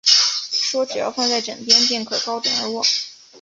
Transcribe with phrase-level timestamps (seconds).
[0.51, 2.83] 说只要放在枕边，便可高枕而卧